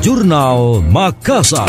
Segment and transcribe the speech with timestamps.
[0.00, 1.68] Jurnal Makassar.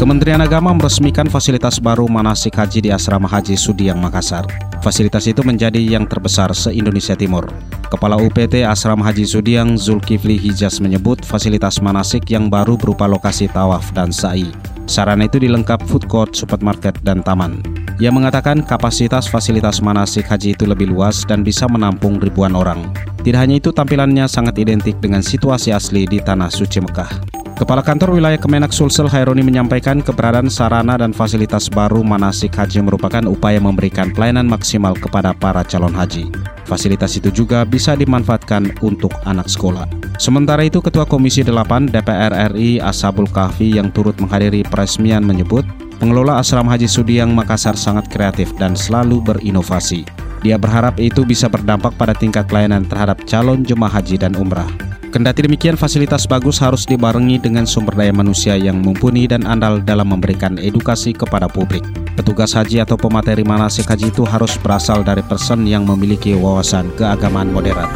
[0.00, 4.48] Kementerian Agama meresmikan fasilitas baru manasik haji di Asrama Haji Sudiang Makassar.
[4.80, 7.44] Fasilitas itu menjadi yang terbesar se-Indonesia Timur.
[7.92, 13.92] Kepala UPT Asrama Haji Sudiang Zulkifli Hijaz menyebut fasilitas manasik yang baru berupa lokasi tawaf
[13.92, 14.48] dan sa'i.
[14.88, 17.83] Sarana itu dilengkap food court, supermarket, dan taman.
[18.02, 22.90] Ia mengatakan kapasitas fasilitas manasik haji itu lebih luas dan bisa menampung ribuan orang.
[23.22, 27.34] Tidak hanya itu, tampilannya sangat identik dengan situasi asli di Tanah Suci Mekah.
[27.54, 33.22] Kepala Kantor Wilayah Kemenak Sulsel Haironi menyampaikan keberadaan sarana dan fasilitas baru manasik haji merupakan
[33.30, 36.34] upaya memberikan pelayanan maksimal kepada para calon haji.
[36.66, 39.86] Fasilitas itu juga bisa dimanfaatkan untuk anak sekolah.
[40.18, 45.62] Sementara itu, Ketua Komisi 8 DPR RI Asabul Kahfi yang turut menghadiri peresmian menyebut,
[45.98, 50.04] pengelola Asrama Haji Sudiang Makassar sangat kreatif dan selalu berinovasi.
[50.44, 54.68] Dia berharap itu bisa berdampak pada tingkat pelayanan terhadap calon jemaah haji dan umrah.
[55.08, 60.10] Kendati demikian, fasilitas bagus harus dibarengi dengan sumber daya manusia yang mumpuni dan andal dalam
[60.10, 61.86] memberikan edukasi kepada publik.
[62.18, 67.54] Petugas haji atau pemateri manasik haji itu harus berasal dari person yang memiliki wawasan keagamaan
[67.54, 67.86] modern.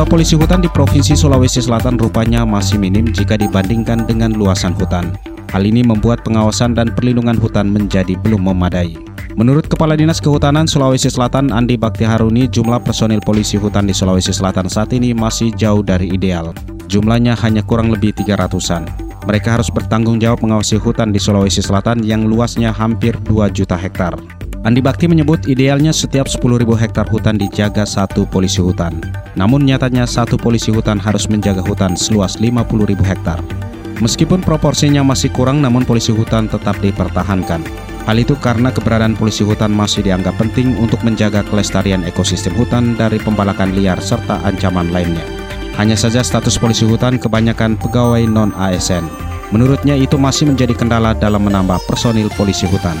[0.00, 5.12] Jumlah polisi hutan di Provinsi Sulawesi Selatan rupanya masih minim jika dibandingkan dengan luasan hutan.
[5.52, 8.96] Hal ini membuat pengawasan dan perlindungan hutan menjadi belum memadai.
[9.36, 14.32] Menurut Kepala Dinas Kehutanan Sulawesi Selatan Andi Bakti Haruni, jumlah personil polisi hutan di Sulawesi
[14.32, 16.56] Selatan saat ini masih jauh dari ideal.
[16.88, 18.88] Jumlahnya hanya kurang lebih 300-an.
[19.28, 24.16] Mereka harus bertanggung jawab mengawasi hutan di Sulawesi Selatan yang luasnya hampir 2 juta hektar.
[24.60, 29.00] Andi Bakti menyebut idealnya setiap 10.000 hektar hutan dijaga satu polisi hutan.
[29.32, 33.40] Namun nyatanya satu polisi hutan harus menjaga hutan seluas 50.000 hektar.
[34.04, 37.64] Meskipun proporsinya masih kurang namun polisi hutan tetap dipertahankan.
[38.04, 43.16] Hal itu karena keberadaan polisi hutan masih dianggap penting untuk menjaga kelestarian ekosistem hutan dari
[43.16, 45.24] pembalakan liar serta ancaman lainnya.
[45.80, 49.08] Hanya saja status polisi hutan kebanyakan pegawai non-ASN.
[49.56, 53.00] Menurutnya itu masih menjadi kendala dalam menambah personil polisi hutan.